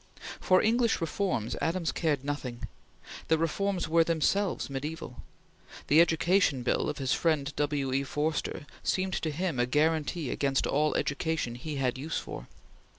[0.39, 2.67] For English reforms Adams cared nothing.
[3.27, 5.21] The reforms were themselves mediaeval.
[5.89, 7.93] The Education Bill of his friend W.
[7.93, 8.03] E.
[8.03, 12.47] Forster seemed to him a guaranty against all education he had use for.